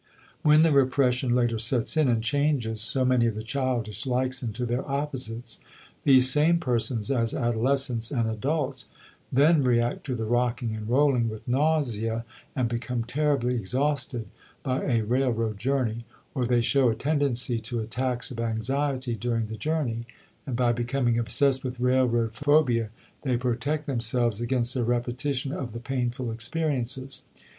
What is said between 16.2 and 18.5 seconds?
or they show a tendency to attacks of